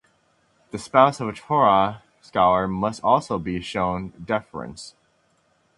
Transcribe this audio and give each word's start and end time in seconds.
The 0.71 0.79
spouse 0.79 1.19
of 1.19 1.27
a 1.27 1.33
Torah 1.33 2.01
scholar 2.21 2.67
must 2.67 3.03
also 3.03 3.37
be 3.37 3.61
shown 3.61 4.09
deference. 4.25 4.95